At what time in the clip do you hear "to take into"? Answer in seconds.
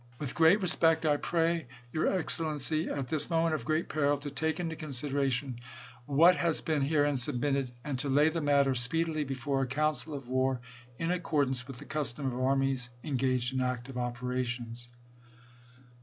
4.17-4.75